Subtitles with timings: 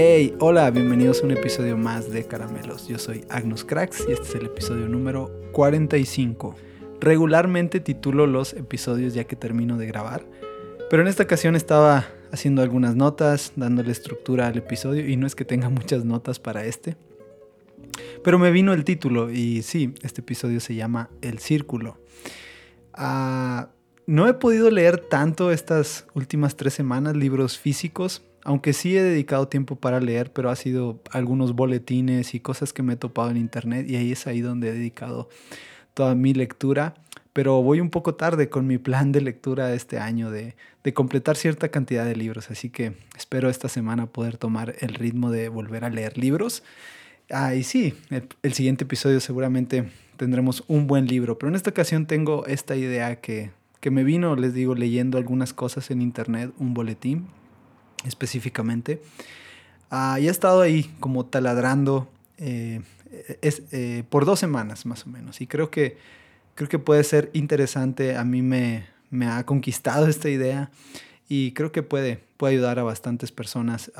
[0.00, 2.86] Hey, hola, bienvenidos a un episodio más de Caramelos.
[2.86, 6.54] Yo soy Agnus Cracks y este es el episodio número 45.
[7.00, 10.24] Regularmente titulo los episodios ya que termino de grabar,
[10.88, 15.34] pero en esta ocasión estaba haciendo algunas notas, dándole estructura al episodio y no es
[15.34, 16.96] que tenga muchas notas para este.
[18.22, 21.98] Pero me vino el título y sí, este episodio se llama El Círculo.
[22.94, 23.70] Ah,
[24.06, 29.46] no he podido leer tanto estas últimas tres semanas libros físicos, aunque sí he dedicado
[29.46, 33.36] tiempo para leer, pero ha sido algunos boletines y cosas que me he topado en
[33.36, 35.28] internet y ahí es ahí donde he dedicado
[35.92, 36.94] toda mi lectura.
[37.34, 41.36] Pero voy un poco tarde con mi plan de lectura este año de, de completar
[41.36, 45.84] cierta cantidad de libros, así que espero esta semana poder tomar el ritmo de volver
[45.84, 46.62] a leer libros.
[47.28, 52.06] Ah, y sí, el, siguiente episodio seguramente tendremos un buen libro, pero en esta ocasión
[52.06, 56.72] tengo esta idea que, que me vino, les digo, leyendo algunas cosas en internet, un
[56.72, 57.26] boletín
[58.04, 59.02] específicamente.
[59.90, 62.82] Ah, y he estado ahí como taladrando eh,
[63.42, 65.40] es, eh, por dos semanas más o menos.
[65.40, 65.98] Y creo que,
[66.54, 68.16] creo que puede ser interesante.
[68.16, 70.70] A mí me, me ha conquistado esta idea
[71.28, 73.90] y creo que puede, puede ayudar a bastantes personas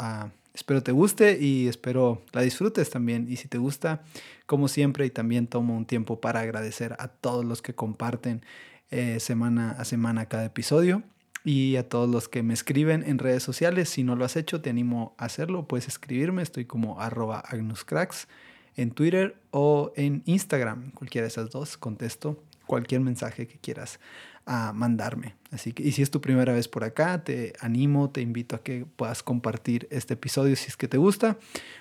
[0.59, 3.29] Espero te guste y espero la disfrutes también.
[3.31, 4.03] Y si te gusta,
[4.45, 8.43] como siempre, y también tomo un tiempo para agradecer a todos los que comparten
[8.91, 11.05] eh, semana a semana cada episodio
[11.49, 13.89] y a todos los que me escriben en redes sociales.
[13.89, 15.67] Si no lo has hecho, te animo a hacerlo.
[15.67, 18.29] Puedes escribirme, estoy como arroba agnuscracks
[18.77, 20.91] en Twitter o en Instagram.
[20.91, 23.99] Cualquiera de esas dos, contesto cualquier mensaje que quieras
[24.45, 25.37] a mandarme.
[25.51, 28.63] Así que, y si es tu primera vez por acá, te animo, te invito a
[28.63, 31.39] que puedas compartir este episodio si es que te gusta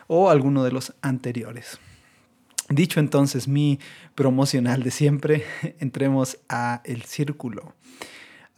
[0.08, 1.78] o alguno de los anteriores.
[2.70, 3.80] Dicho entonces mi
[4.16, 5.44] promocional de siempre,
[5.80, 7.74] entremos a el círculo.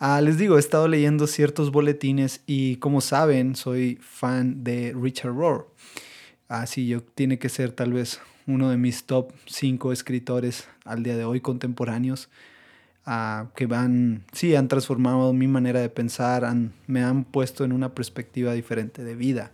[0.01, 5.33] Ah, les digo, he estado leyendo ciertos boletines y como saben, soy fan de Richard
[5.35, 5.67] Rohr.
[6.47, 11.17] Así yo tiene que ser tal vez uno de mis top 5 escritores al día
[11.17, 12.29] de hoy contemporáneos
[13.55, 17.93] que van, sí, han transformado mi manera de pensar, han, me han puesto en una
[17.93, 19.51] perspectiva diferente de vida.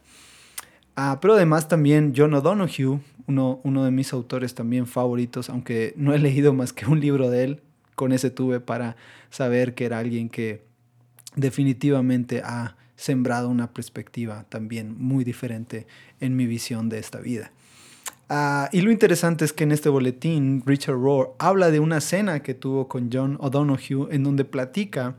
[0.95, 6.13] Ah, pero además también John O'Donohue, uno, uno de mis autores también favoritos, aunque no
[6.13, 7.61] he leído más que un libro de él,
[7.95, 8.95] con ese tuve para
[9.29, 10.63] saber que era alguien que
[11.35, 15.87] definitivamente ha sembrado una perspectiva también muy diferente
[16.19, 17.51] en mi visión de esta vida.
[18.29, 22.41] Ah, y lo interesante es que en este boletín Richard Rohr habla de una cena
[22.41, 25.15] que tuvo con John O'Donoghue en donde platica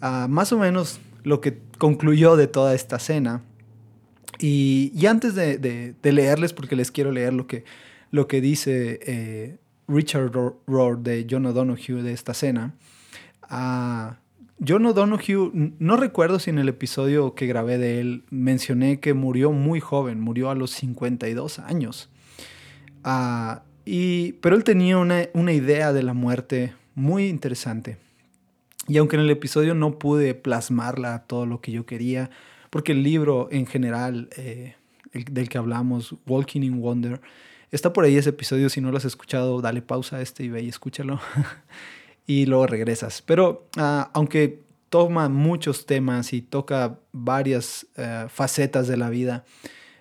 [0.00, 3.42] ah, más o menos lo que concluyó de toda esta cena.
[4.38, 7.64] Y, antes de, leerles, porque les quiero leer lo que,
[8.10, 9.58] lo que dice eh,
[9.88, 10.32] Richard
[10.66, 12.74] Rohr de John O'Donoghue de esta cena,
[13.50, 14.14] uh,
[14.66, 19.50] John O'Donoghue, no recuerdo si en el episodio que grabé de él mencioné que murió
[19.52, 22.08] muy joven, murió a los 52 años.
[23.02, 27.98] Ah, y, pero él tenía una, una, idea de la muerte muy interesante.
[28.86, 32.30] Y aunque en el episodio no pude plasmarla todo lo que yo quería,
[32.70, 34.76] porque el libro en general eh,
[35.12, 37.20] del que hablamos, Walking in Wonder,
[37.74, 38.68] está por ahí ese episodio.
[38.68, 41.20] Si no lo has escuchado, dale pausa a este y ve y escúchalo.
[42.26, 43.22] y luego regresas.
[43.22, 49.44] Pero ah, aunque toma muchos temas y toca varias eh, facetas de la vida,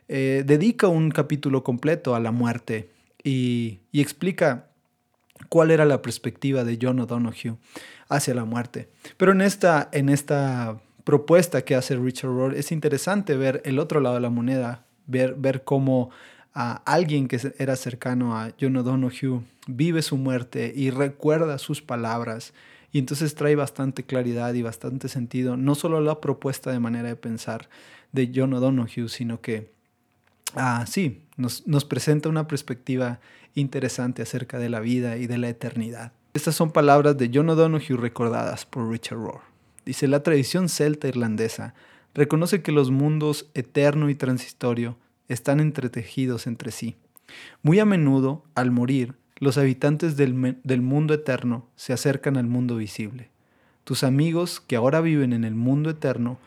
[0.08, 2.90] eh, dedica un capítulo completo a la muerte
[3.24, 4.68] y, explica
[5.50, 7.58] cuál era la perspectiva de John O'Donoghue
[8.10, 8.90] hacia la muerte.
[9.18, 14.00] Pero en esta, en esta propuesta que hace Richard Rohr es interesante ver el otro
[14.00, 16.12] lado de la moneda, ver, ver cómo
[16.54, 22.54] a alguien que era cercano a John O'Donoghue vive su muerte y recuerda sus palabras.
[22.92, 27.16] Y entonces trae bastante claridad y bastante sentido, no solo la propuesta de manera de
[27.16, 27.70] pensar
[28.12, 29.72] de John O'Donoghue, sino que
[30.56, 33.20] ah, sí, nos, nos presenta una perspectiva
[33.56, 36.12] interesante acerca de la vida y de la eternidad.
[36.34, 39.42] Estas son palabras de John O'Donoghue recordadas por Richard Rohr.
[39.86, 41.74] Dice, la tradición celta irlandesa
[42.14, 44.98] reconoce que los mundos eterno y transistorio
[45.28, 46.96] están entretejidos entre sí.
[47.62, 52.76] Muy a menudo, al morir, los habitantes del, del, mundo eterno se acercan al mundo
[52.76, 53.30] visible.
[53.84, 56.38] Tus amigos que ahora viven en el mundo eterno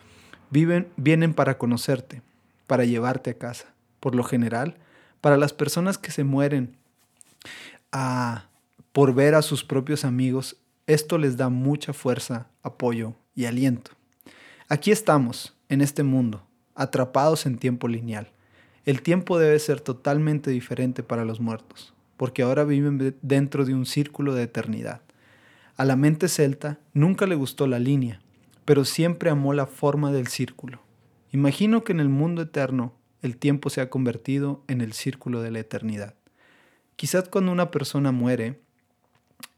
[0.50, 2.22] viven, vienen para conocerte,
[2.66, 4.76] para llevarte a casa por lo general,
[5.20, 6.76] para las personas que se mueren
[7.90, 8.44] ah,
[8.92, 13.90] por ver a sus propios amigos, esto les da mucha fuerza, apoyo y aliento.
[14.68, 16.46] Aquí estamos, en este mundo,
[16.76, 18.30] atrapados en tiempo lineal.
[18.86, 23.84] El tiempo debe ser totalmente diferente para los muertos, porque ahora viven dentro de un
[23.84, 25.02] círculo de eternidad.
[25.76, 28.20] A la mente celta nunca le gustó la línea,
[28.64, 30.82] pero siempre amó la forma del círculo.
[31.32, 32.92] Imagino que en el mundo eterno
[33.22, 36.14] el tiempo se ha convertido en el círculo de la eternidad.
[36.94, 38.60] Quizás cuando una persona muere,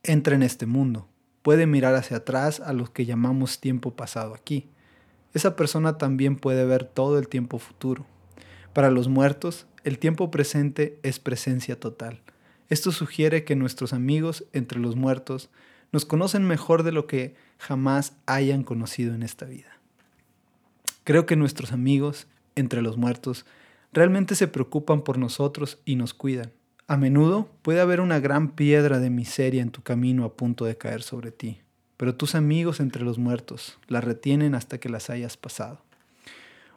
[0.02, 1.06] entra en este mundo,
[1.42, 4.70] puede mirar hacia atrás a lo que llamamos tiempo pasado aquí.
[5.34, 8.06] Esa persona también puede ver todo el tiempo futuro.
[8.78, 12.20] Para los muertos, el tiempo presente es presencia total.
[12.68, 15.50] Esto sugiere que nuestros amigos entre los muertos
[15.90, 19.80] nos conocen mejor de lo que jamás hayan conocido en esta vida.
[21.02, 23.46] Creo que nuestros amigos entre los muertos
[23.92, 26.52] realmente se preocupan por nosotros y nos cuidan.
[26.86, 30.78] A menudo puede haber una gran piedra de miseria en tu camino a punto de
[30.78, 31.62] caer sobre ti,
[31.96, 35.82] pero tus amigos entre los muertos la retienen hasta que las hayas pasado.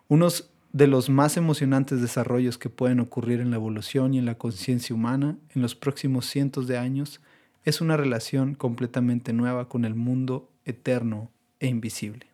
[0.08, 4.38] Unos de los más emocionantes desarrollos que pueden ocurrir en la evolución y en la
[4.38, 7.20] conciencia humana en los próximos cientos de años
[7.66, 11.30] es una relación completamente nueva con el mundo eterno
[11.60, 12.28] e invisible.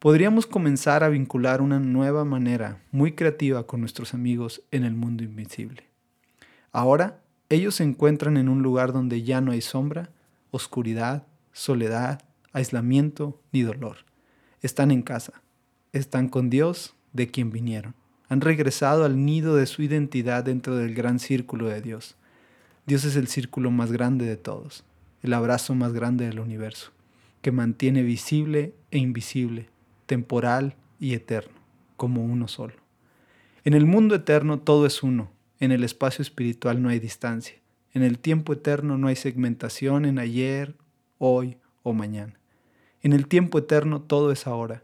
[0.00, 5.22] Podríamos comenzar a vincular una nueva manera muy creativa con nuestros amigos en el mundo
[5.22, 5.84] invisible.
[6.72, 10.10] Ahora ellos se encuentran en un lugar donde ya no hay sombra,
[10.50, 12.20] oscuridad, soledad,
[12.52, 13.98] aislamiento ni dolor.
[14.60, 15.42] Están en casa,
[15.92, 17.94] están con Dios de quien vinieron.
[18.28, 22.16] Han regresado al nido de su identidad dentro del gran círculo de Dios.
[22.86, 24.84] Dios es el círculo más grande de todos,
[25.22, 26.90] el abrazo más grande del universo,
[27.40, 29.70] que mantiene visible e invisible,
[30.04, 31.54] temporal y eterno,
[31.96, 32.74] como uno solo.
[33.64, 35.30] En el mundo eterno todo es uno,
[35.60, 37.56] en el espacio espiritual no hay distancia.
[37.94, 40.74] En el tiempo eterno no hay segmentación en ayer,
[41.18, 42.34] hoy o mañana.
[43.02, 44.82] En el tiempo eterno todo es ahora.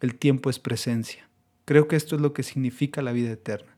[0.00, 1.29] El tiempo es presencia.
[1.70, 3.76] Creo que esto es lo que significa la vida eterna.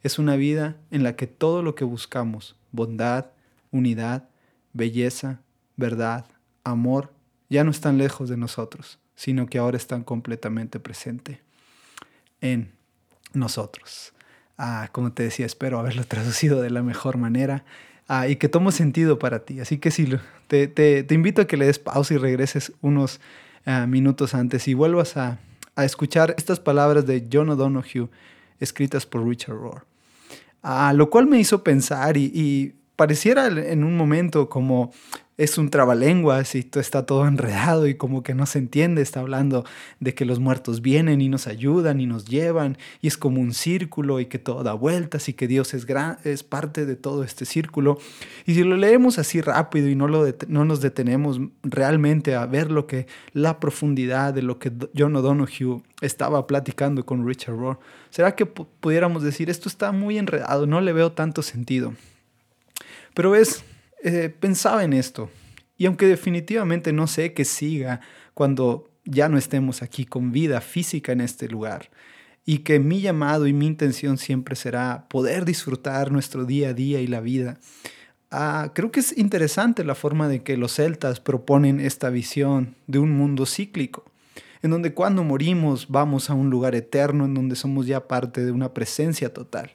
[0.00, 3.32] Es una vida en la que todo lo que buscamos, bondad,
[3.70, 4.30] unidad,
[4.72, 5.42] belleza,
[5.76, 6.24] verdad,
[6.64, 7.12] amor,
[7.50, 11.36] ya no están lejos de nosotros, sino que ahora están completamente presentes
[12.40, 12.72] en
[13.34, 14.14] nosotros.
[14.56, 17.66] Ah, como te decía, espero haberlo traducido de la mejor manera
[18.08, 19.60] ah, y que tome sentido para ti.
[19.60, 20.08] Así que sí,
[20.48, 23.20] te, te, invito a que le des pausa y regreses unos
[23.66, 25.40] ah, minutos antes y vuelvas a,
[25.76, 28.08] a, escuchar estas palabras de John O'Donoghue
[28.60, 29.86] escritas por Richard Rohr.
[30.94, 34.92] lo cual me hizo pensar y pareciera en un momento como
[35.36, 39.20] es un trabalenguas y todo está todo enredado y como que no se entiende, está
[39.20, 39.64] hablando
[39.98, 43.52] de que los muertos vienen y nos ayudan y nos llevan y es como un
[43.52, 47.24] círculo y que todo da vueltas y que Dios es, gran, es parte de todo
[47.24, 47.98] este círculo.
[48.46, 52.70] Y si lo leemos así rápido y no, lo no nos detenemos realmente a ver
[52.70, 58.36] lo que la profundidad de lo que John O'Donoghue estaba platicando con Richard Rohr, ¿será
[58.36, 61.94] que pudiéramos decir esto está muy enredado, no le veo tanto sentido?
[63.14, 63.64] Pero ves,
[64.04, 65.30] eh, pensaba en esto.
[65.76, 68.00] Y aunque definitivamente no sé que siga
[68.34, 71.90] cuando ya no estemos aquí con vida física en este lugar,
[72.44, 77.00] y que mi llamado y mi intención siempre será poder disfrutar nuestro día a día
[77.00, 77.58] y la vida,
[78.30, 82.98] ah, creo que es interesante la forma de que los celtas proponen esta visión de
[82.98, 84.04] un mundo cíclico,
[84.62, 88.52] en donde cuando morimos vamos a un lugar eterno, en donde somos ya parte de
[88.52, 89.72] una presencia total.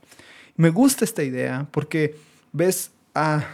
[0.55, 2.15] Me gusta esta idea porque,
[2.51, 2.91] ves,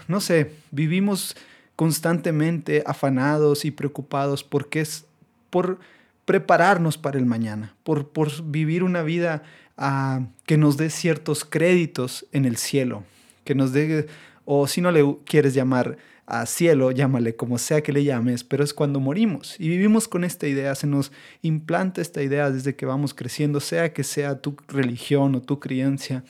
[0.07, 1.35] no sé, vivimos
[1.75, 5.05] constantemente afanados y preocupados porque es
[5.50, 5.79] por
[6.25, 9.43] prepararnos para el mañana, por, por vivir una vida
[9.77, 13.03] ah, que nos dé ciertos créditos en el cielo,
[13.43, 14.07] que nos dé,
[14.45, 15.97] o si no le quieres llamar
[16.27, 19.55] a cielo, llámale como sea que le llames, pero es cuando morimos.
[19.59, 21.12] Y vivimos con esta idea, se nos
[21.43, 26.24] implanta esta idea desde que vamos creciendo, sea que sea tu religión o tu creencia,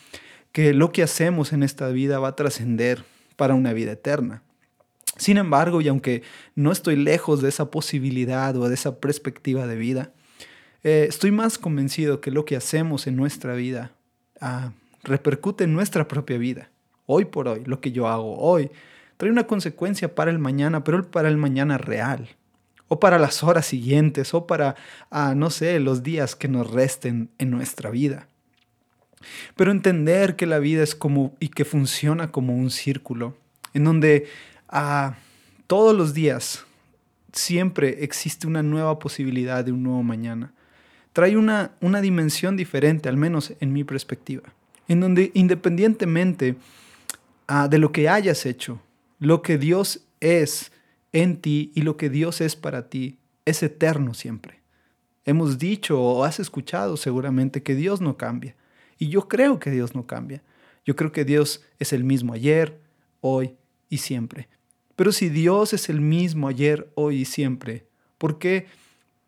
[0.52, 3.04] que lo que hacemos en esta vida va a trascender,
[3.36, 4.42] para una vida eterna.
[5.16, 6.22] Sin embargo, y aunque
[6.54, 10.12] no estoy lejos de esa posibilidad o de esa perspectiva de vida,
[10.82, 13.92] eh, estoy más convencido que lo que hacemos en nuestra vida
[14.40, 16.70] ah, repercute en nuestra propia vida.
[17.06, 18.70] Hoy por hoy, lo que yo hago hoy
[19.16, 22.28] trae una consecuencia para el mañana, pero para el mañana real.
[22.88, 24.76] O para las horas siguientes, o para,
[25.10, 28.28] ah, no sé, los días que nos resten en nuestra vida.
[29.56, 33.36] Pero entender que la vida es como y que funciona como un círculo,
[33.74, 34.26] en donde
[34.68, 35.16] ah,
[35.66, 36.64] todos los días
[37.32, 40.52] siempre existe una nueva posibilidad de un nuevo mañana.
[41.12, 44.52] Trae una, una dimensión diferente, al menos en mi perspectiva,
[44.88, 46.56] en donde independientemente
[47.46, 48.80] ah, de lo que hayas hecho,
[49.18, 50.72] lo que Dios es
[51.12, 54.60] en ti y lo que Dios es para ti es eterno siempre.
[55.24, 58.54] Hemos dicho o has escuchado seguramente que Dios no cambia.
[58.98, 60.42] Y yo creo que Dios no cambia.
[60.84, 62.80] Yo creo que Dios es el mismo ayer,
[63.20, 63.54] hoy
[63.88, 64.48] y siempre.
[64.94, 67.86] Pero si Dios es el mismo ayer, hoy y siempre,
[68.18, 68.66] ¿por qué,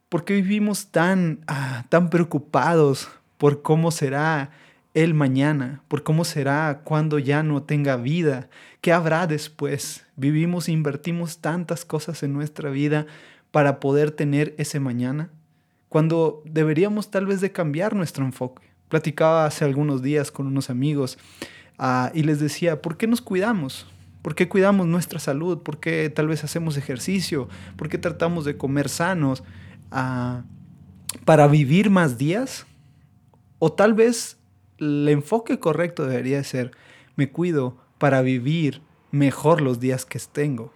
[0.09, 4.51] por qué vivimos tan, ah, tan preocupados por cómo será
[4.95, 8.49] el mañana, por cómo será cuando ya no tenga vida,
[8.81, 10.05] qué habrá después.
[10.17, 13.07] Vivimos e invertimos tantas cosas en nuestra vida
[13.51, 15.31] para poder tener ese mañana,
[15.89, 18.68] cuando deberíamos tal vez de cambiar nuestro enfoque.
[18.89, 21.19] Platicaba hace algunos días con unos amigos
[21.79, 23.87] ah, y les decía, ¿por qué nos cuidamos?
[24.23, 25.63] ¿Por qué cuidamos nuestra salud?
[25.63, 27.49] ¿Por qué tal vez hacemos ejercicio?
[27.77, 29.43] ¿Por qué tratamos de comer sanos?
[29.91, 30.43] Ah,
[31.25, 32.67] ¿Para vivir más días?
[33.59, 34.39] O tal vez
[34.79, 36.73] el enfoque correcto debería ser,
[37.17, 40.73] me cuido para vivir mejor los días que tengo.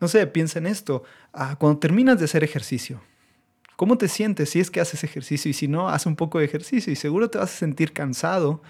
[0.00, 1.04] No sé, piensa en esto.
[1.32, 3.00] Ah, cuando terminas de hacer ejercicio,
[3.76, 6.44] ¿cómo te sientes si es que haces ejercicio y si no, haz un poco de
[6.44, 8.62] ejercicio y seguro te vas a sentir cansado,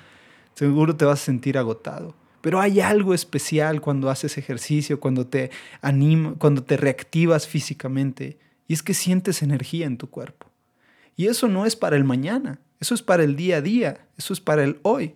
[0.55, 2.15] seguro te vas a sentir agotado.
[2.41, 8.75] Pero hay algo especial cuando haces ejercicio, cuando te anima, cuando te reactivas físicamente y
[8.75, 10.47] es que sientes energía en tu cuerpo.
[11.17, 14.33] Y eso no es para el mañana, eso es para el día a día, eso
[14.33, 15.15] es para el hoy.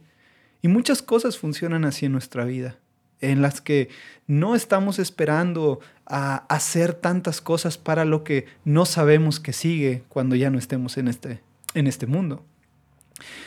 [0.63, 2.79] Y muchas cosas funcionan así en nuestra vida,
[3.21, 3.89] en las que
[4.27, 10.37] no estamos esperando a hacer tantas cosas para lo que no sabemos que sigue cuando
[10.37, 11.41] ya no estemos en este,
[11.75, 12.45] en este mundo.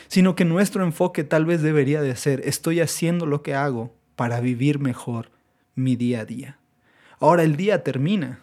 [0.08, 4.40] Sino que nuestro enfoque tal vez debería de ser, estoy haciendo lo que hago para
[4.40, 5.30] vivir mejor
[5.74, 6.58] mi día a día.
[7.18, 8.40] Ahora el día termina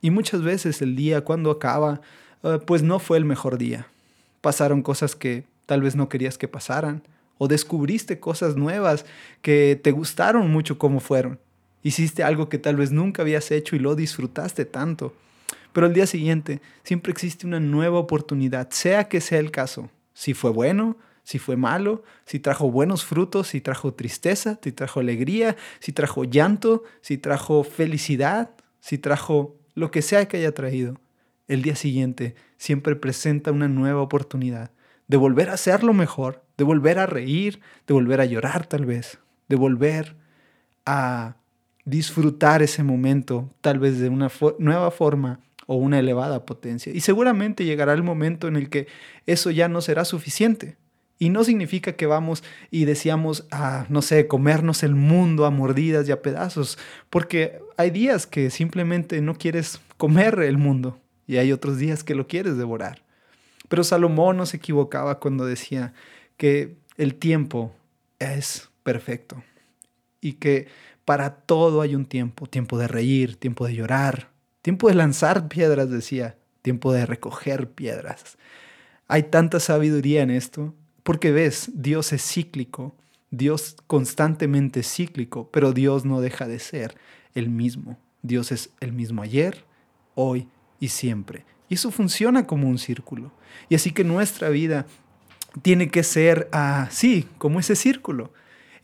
[0.00, 2.00] y muchas veces el día cuando acaba,
[2.42, 3.88] eh, pues no fue el mejor día
[4.44, 7.02] pasaron cosas que tal vez no querías que pasaran,
[7.38, 9.04] o descubriste cosas nuevas
[9.42, 11.38] que te gustaron mucho como fueron.
[11.82, 15.14] Hiciste algo que tal vez nunca habías hecho y lo disfrutaste tanto.
[15.72, 19.90] Pero al día siguiente siempre existe una nueva oportunidad, sea que sea el caso.
[20.14, 25.00] Si fue bueno, si fue malo, si trajo buenos frutos, si trajo tristeza, si trajo
[25.00, 28.50] alegría, si trajo llanto, si trajo felicidad,
[28.80, 31.00] si trajo lo que sea que haya traído
[31.48, 34.70] el día siguiente siempre presenta una nueva oportunidad
[35.08, 39.18] de volver a hacerlo mejor, de volver a reír, de volver a llorar tal vez,
[39.48, 40.16] de volver
[40.86, 41.36] a
[41.84, 46.92] disfrutar ese momento tal vez de una nueva forma o una elevada potencia.
[46.92, 48.86] Y seguramente llegará el momento en el que
[49.26, 50.76] eso ya no será suficiente.
[51.18, 56.08] Y no significa que vamos y deseamos, a, no sé, comernos el mundo a mordidas
[56.08, 56.76] y a pedazos,
[57.08, 62.16] porque hay días que simplemente no quieres comer el mundo, y hay otros días que
[62.16, 63.03] lo quieres devorar.
[63.68, 65.94] Pero Salomón no se equivocaba cuando decía
[66.36, 67.72] que el tiempo
[68.18, 69.42] es perfecto
[70.20, 70.68] y que
[71.04, 74.30] para todo hay un tiempo, tiempo de reír, tiempo de llorar,
[74.62, 78.38] tiempo de lanzar piedras, decía, tiempo de recoger piedras.
[79.06, 82.94] Hay tanta sabiduría en esto, porque ves, Dios es cíclico,
[83.30, 86.96] Dios constantemente cíclico, pero Dios no deja de ser
[87.34, 87.98] el mismo.
[88.22, 89.64] Dios es el mismo ayer,
[90.14, 90.48] hoy
[90.80, 91.44] y siempre.
[91.68, 93.32] Y eso funciona como un círculo.
[93.68, 94.86] Y así que nuestra vida
[95.62, 98.32] tiene que ser así, como ese círculo,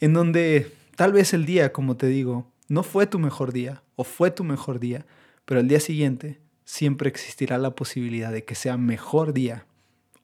[0.01, 4.05] en donde tal vez el día, como te digo, no fue tu mejor día o
[4.05, 5.05] fue tu mejor día,
[5.45, 9.67] pero el día siguiente siempre existirá la posibilidad de que sea mejor día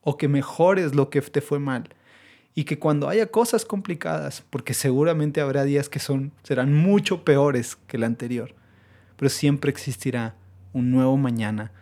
[0.03, 1.89] o que mejores lo que te fue mal.
[2.55, 7.77] Y que cuando haya cosas complicadas, porque seguramente habrá días que son, serán mucho peores
[7.87, 8.55] que el anterior,
[9.17, 10.37] pero siempre existirá
[10.73, 11.73] un nuevo mañana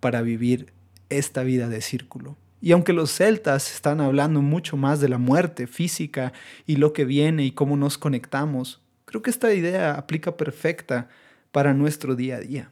[0.00, 0.72] para vivir
[1.08, 2.36] esta vida de círculo.
[2.60, 6.32] Y aunque los celtas están hablando mucho más de la muerte física
[6.66, 11.08] y lo que viene y cómo nos conectamos, creo que esta idea aplica perfecta
[11.52, 12.70] para nuestro día a día,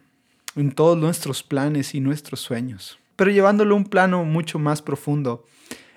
[0.57, 2.99] en todos nuestros planes y nuestros sueños.
[3.15, 5.45] Pero llevándolo a un plano mucho más profundo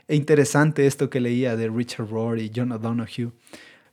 [0.08, 3.32] e interesante esto que leía de Richard Rohr y John O'Donoghue,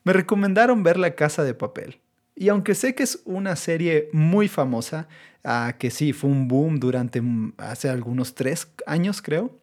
[0.04, 1.98] me recomendaron ver La Casa de Papel.
[2.36, 5.08] Y aunque sé que es una serie muy famosa,
[5.42, 9.58] ah, que sí, fue un boom durante mm, hace algunos tres años, creo.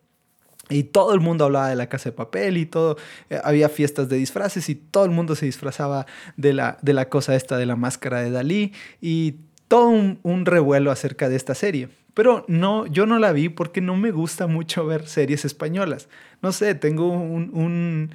[0.69, 2.97] Y todo el mundo hablaba de la casa de papel y todo,
[3.29, 7.09] eh, había fiestas de disfraces y todo el mundo se disfrazaba de la, de la
[7.09, 9.35] cosa esta de la máscara de Dalí y
[9.67, 11.89] todo un, revuelo acerca de esta serie.
[12.13, 16.09] Pero no, yo no la vi porque no me gusta mucho ver series españolas.
[16.41, 18.11] No sé, tengo un un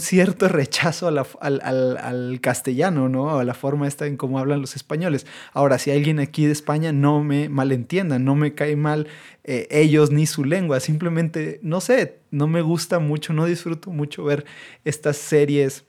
[0.00, 3.38] cierto rechazo al, castellano, ¿no?
[3.38, 5.26] A la forma esta en cómo hablan los españoles.
[5.52, 9.06] Ahora, si alguien aquí de España no me malentienda, no me cae mal
[9.44, 14.24] eh, ellos ni su lengua, simplemente, no sé, no me gusta mucho, no disfruto mucho
[14.24, 14.44] ver
[14.84, 15.84] estas series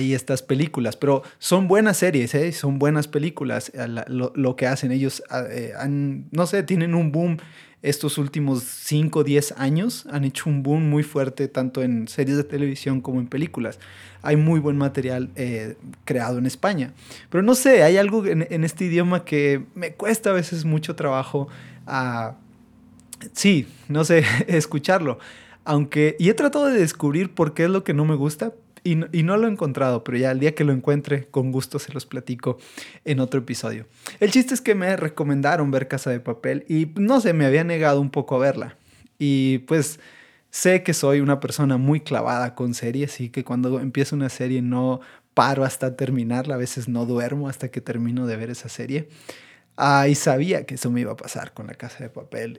[0.00, 2.52] y estas películas, pero son buenas series, ¿eh?
[2.52, 3.72] son buenas películas,
[4.08, 5.72] lo, que hacen ellos, eh,
[6.30, 7.38] no sé, tienen un boom
[7.80, 12.36] estos últimos 5 o 10 años han hecho un boom muy fuerte tanto en series
[12.36, 13.78] de televisión como en películas.
[14.22, 16.92] Hay muy buen material eh, creado en España.
[17.30, 21.48] Pero no sé, hay algo en, este idioma que me cuesta a veces mucho trabajo
[21.86, 22.34] a...
[23.32, 25.20] Sí, no sé, escucharlo.
[25.64, 28.54] Aunque, y he tratado de descubrir por qué es lo que no me gusta,
[28.84, 31.92] y no, lo he encontrado, pero ya el día que lo encuentre, con gusto se
[31.92, 32.58] los platico
[33.04, 33.86] en otro episodio.
[34.20, 37.64] El chiste es que me recomendaron ver Casa de Papel y no sé, me había
[37.64, 38.76] negado un poco a verla.
[39.18, 40.00] Y pues
[40.50, 44.62] sé que soy una persona muy clavada con series y que cuando empiezo una serie
[44.62, 45.00] no
[45.34, 49.08] paro hasta terminarla, a veces no duermo hasta que termino de ver esa serie.
[49.80, 52.58] Ah, y sabía que eso me iba a pasar con la casa de papel.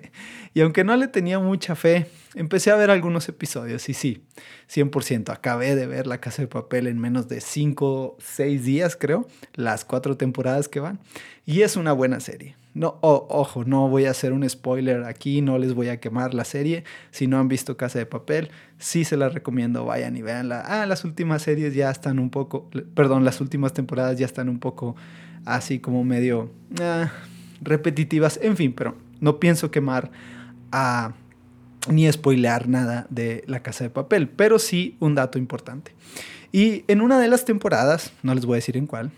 [0.54, 4.24] y aunque no le tenía mucha fe, empecé a ver algunos episodios y sí,
[4.72, 5.30] 100%.
[5.30, 9.84] Acabé de ver la casa de papel en menos de 5, 6 días, creo, las
[9.84, 11.00] cuatro temporadas que van.
[11.44, 12.56] Y es una buena serie.
[12.72, 16.46] No, ojo, no voy a hacer un spoiler aquí, no les voy a quemar la
[16.46, 16.84] serie.
[17.10, 20.62] Si no han visto Casa de Papel, sí se la recomiendo, vayan y veanla.
[20.66, 24.60] Ah, las últimas series ya están un poco, perdón, las últimas temporadas ya están un
[24.60, 24.96] poco
[25.44, 27.10] así como medio ah,
[27.60, 30.10] repetitivas, en fin, pero no pienso quemar
[30.72, 31.14] a,
[31.88, 35.94] ni spoilear nada de La Casa de Papel, pero sí un dato importante.
[36.52, 39.10] Y en una de las temporadas, no les voy a decir en cuál,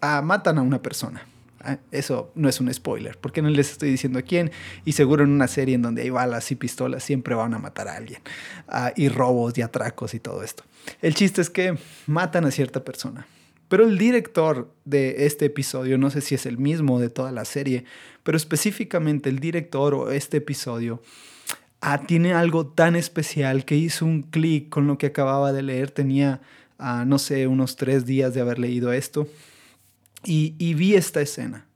[0.00, 1.26] ah, matan a una persona.
[1.60, 4.50] Ah, eso no es un spoiler, porque no les estoy diciendo a quién.
[4.84, 7.88] Y seguro en una serie en donde hay balas y pistolas siempre van a matar
[7.88, 8.20] a alguien.
[8.96, 10.64] y robos y atracos y todo esto.
[11.00, 13.26] El chiste es que matan a cierta persona.
[13.68, 17.44] Pero el director de este episodio, no sé si es el mismo de toda la
[17.44, 17.84] serie,
[18.22, 21.02] pero específicamente el director o este episodio,
[21.80, 25.90] ah, tiene algo tan especial que hizo un clic con lo que acababa de leer.
[25.90, 26.40] Tenía,
[26.78, 29.26] ah, no sé, unos tres días de haber leído esto.
[30.26, 31.66] Y, vi esta escena.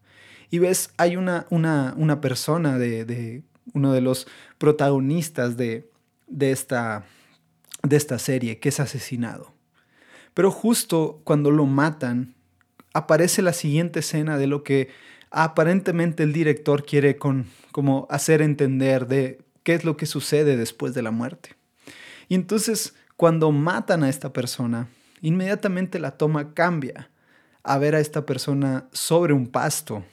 [0.50, 3.42] Y ves, hay una, una, una persona de, de,
[3.74, 5.90] uno de los protagonistas de,
[6.26, 7.04] de, esta,
[7.82, 9.57] de esta serie que es asesinado.
[10.34, 12.34] Pero justo cuando lo matan,
[12.92, 14.88] aparece la siguiente escena de lo que
[15.30, 20.94] aparentemente el director quiere con, como hacer entender de qué es lo que sucede después
[20.94, 21.54] de la muerte.
[22.28, 24.88] Y entonces, cuando matan a esta persona,
[25.20, 27.10] inmediatamente la toma cambia
[27.62, 30.04] a ver a esta persona sobre un pasto,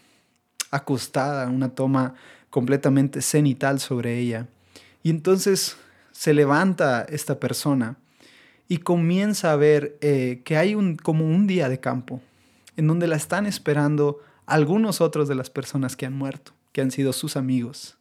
[0.72, 2.16] acostada, una toma
[2.50, 4.48] completamente cenital sobre ella.
[5.04, 5.78] Y entonces
[6.12, 7.98] se levanta esta persona
[8.68, 12.22] y comienza a ver eh, que hay un, como un día de campo
[12.78, 16.92] en donde la están esperando algunos otros de las personas que han muerto, que han
[16.92, 17.98] sido sus amigos.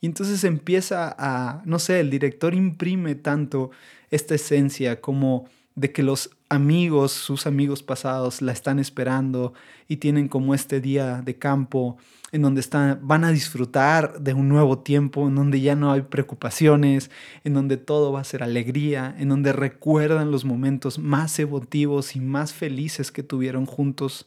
[0.00, 3.70] Y entonces empieza a, no sé, el director imprime tanto
[4.10, 9.54] esta esencia como de que los amigos, sus amigos pasados, la están esperando
[9.86, 11.98] y tienen como este día de campo
[12.32, 16.02] en donde están, van a disfrutar de un nuevo tiempo, en donde ya no hay
[16.02, 17.10] preocupaciones,
[17.44, 22.20] en donde todo va a ser alegría, en donde recuerdan los momentos más emotivos y
[22.20, 24.26] más felices que tuvieron juntos.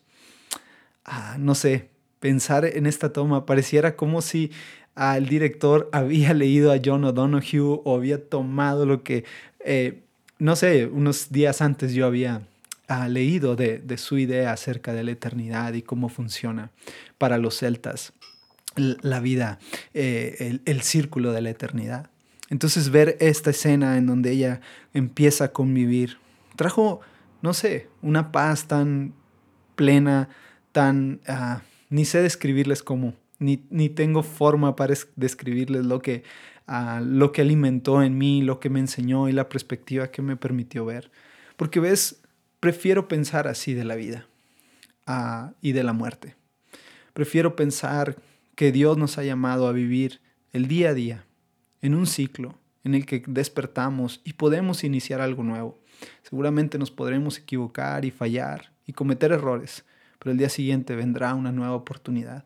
[1.04, 4.52] Ah, no sé, pensar en esta toma pareciera como si
[4.96, 9.26] el director había leído a John O'Donoghue o había tomado lo que...
[9.60, 10.06] Eh,
[10.42, 12.42] no sé, unos días antes yo había
[12.88, 16.72] ah, leído de, su idea acerca de la eternidad y cómo funciona
[17.20, 18.14] para los celtas
[18.76, 19.60] la vida,
[19.94, 22.10] eh, el, círculo de la eternidad.
[22.50, 24.62] Entonces ver esta escena en donde ella
[24.96, 26.18] empieza a convivir,
[26.56, 27.02] trajo,
[27.44, 29.14] no sé, una paz tan
[29.76, 30.28] plena,
[30.72, 31.22] tan...
[31.28, 36.24] Ah, ni sé describirles cómo, ni, ni tengo forma para describirles lo que
[36.68, 40.86] lo que alimentó en mí, lo que me enseñó y la perspectiva que me permitió
[40.86, 41.12] ver.
[41.58, 42.22] Porque ves,
[42.60, 44.28] prefiero pensar así de la vida
[45.62, 46.36] y de la muerte.
[47.14, 48.16] Prefiero pensar
[48.56, 50.22] que Dios nos ha llamado a vivir
[50.54, 51.26] el día a día,
[51.82, 55.80] en un ciclo en el que despertamos y podemos iniciar algo nuevo.
[56.24, 59.86] Seguramente nos podremos equivocar y fallar y cometer errores,
[60.20, 62.46] pero el día siguiente vendrá una nueva oportunidad,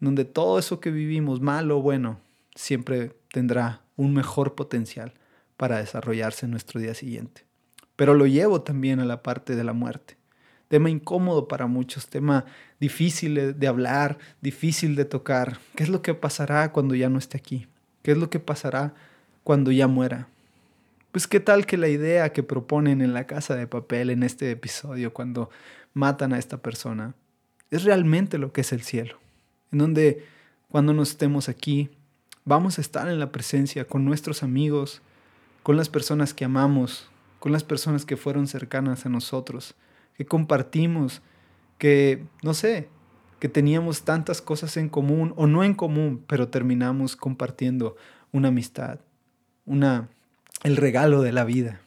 [0.00, 2.20] en donde todo eso que vivimos, malo o bueno,
[2.54, 5.14] siempre tendrá un mejor potencial
[5.56, 7.44] para desarrollarse en nuestro día siguiente.
[7.96, 10.16] Pero lo llevo también a la parte de la muerte.
[10.68, 12.46] Tema incómodo para muchos, tema
[12.78, 15.58] difícil de hablar, difícil de tocar.
[15.74, 17.66] ¿Qué es lo que pasará cuando ya no esté aquí?
[18.02, 18.94] ¿Qué es lo que pasará
[19.42, 20.28] cuando ya muera?
[21.12, 24.50] Pues qué tal que la idea que proponen en la casa de papel en este
[24.50, 25.50] episodio cuando
[25.92, 27.14] matan a esta persona
[27.70, 29.18] es realmente lo que es el cielo,
[29.72, 30.24] en donde
[30.68, 31.90] cuando no estemos aquí
[32.50, 35.02] vamos a estar en la presencia con nuestros amigos,
[35.62, 37.08] con las personas que amamos,
[37.38, 39.76] con las personas que fueron cercanas a nosotros,
[40.16, 41.22] que compartimos,
[41.78, 42.88] que, no sé,
[43.38, 47.96] que teníamos tantas cosas en común o no en común, pero terminamos compartiendo
[48.32, 48.98] una amistad,
[49.64, 50.08] una,
[50.64, 51.80] el regalo de la vida.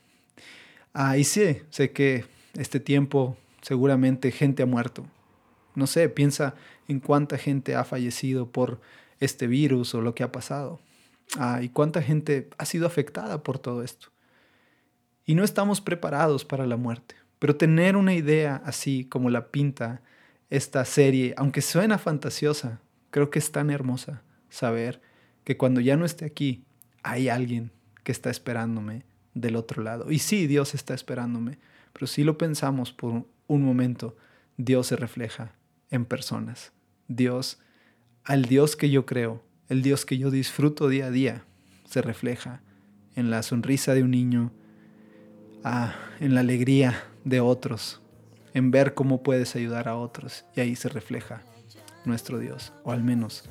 [0.93, 2.23] Ah, y sí, sé que
[2.54, 5.06] este tiempo seguramente gente ha muerto.
[5.76, 6.56] No sé, piensa
[6.88, 8.80] en cuánta gente ha fallecido por
[9.23, 10.79] este virus o lo que ha pasado.
[11.38, 14.09] Ah, y cuánta gente ha sido afectada por todo esto.
[15.25, 17.15] Y no estamos preparados para la muerte.
[17.39, 20.01] Pero tener una idea así como la pinta
[20.49, 25.01] esta serie, aunque suena fantasiosa, creo que es tan hermosa saber
[25.43, 26.63] que cuando ya no esté aquí,
[27.01, 27.71] hay alguien
[28.03, 30.12] que está esperándome del otro lado.
[30.12, 31.57] Y sí, Dios está esperándome,
[31.91, 34.15] pero si lo pensamos por un momento,
[34.57, 35.53] Dios se refleja
[35.89, 36.71] en personas.
[37.07, 37.59] Dios,
[38.23, 41.43] al Dios que yo creo, el Dios que yo disfruto día a día,
[41.86, 42.62] se refleja
[43.15, 44.51] en la sonrisa de un niño,
[45.63, 48.01] ah, en la alegría de otros,
[48.53, 50.45] en ver cómo puedes ayudar a otros.
[50.55, 51.43] Y ahí se refleja
[52.05, 53.43] nuestro Dios, o al menos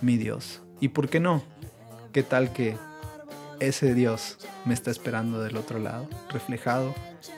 [0.00, 0.62] mi Dios.
[0.80, 1.44] ¿Y por qué no?
[2.12, 2.76] ¿Qué tal que
[3.60, 6.94] ese Dios me está esperando del otro lado, reflejado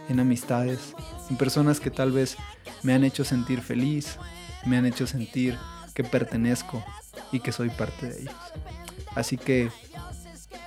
[0.09, 0.95] en amistades,
[1.29, 2.37] en personas que tal vez
[2.83, 4.19] me han hecho sentir feliz,
[4.65, 5.57] me han hecho sentir
[5.99, 6.85] que pertenezco
[7.33, 8.35] y que soy parte de ellos.
[9.17, 9.69] Así que,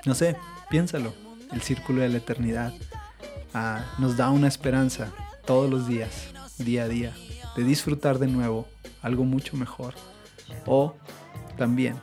[0.06, 0.36] no sé,
[0.70, 1.14] piénsalo,
[1.54, 2.74] el círculo de la eternidad
[3.54, 5.14] ah, nos da una esperanza
[5.46, 7.14] todos los días, día a día,
[7.56, 8.68] de disfrutar de nuevo
[9.02, 9.94] algo mucho mejor.
[10.66, 10.96] O
[11.58, 11.96] también,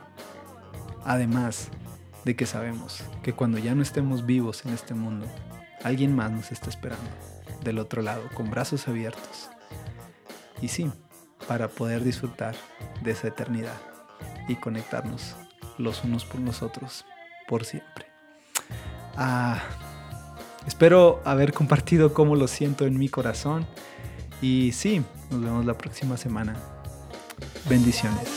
[1.05, 1.69] además
[2.25, 5.27] de que sabemos que cuando ya no estemos vivos en este mundo,
[5.83, 7.11] alguien más nos está esperando
[7.63, 9.51] del otro lado, con brazos abiertos.
[10.63, 10.91] Y sí,
[11.49, 12.53] para poder disfrutar
[13.01, 13.81] de esa eternidad
[14.47, 15.35] y conectarnos
[15.79, 17.05] los unos por los otros
[17.47, 18.05] por siempre.
[19.17, 19.59] Ah,
[20.67, 23.65] espero haber compartido cómo lo siento en mi corazón.
[24.43, 26.55] Y sí, nos vemos la próxima semana.
[27.67, 28.29] Bendiciones.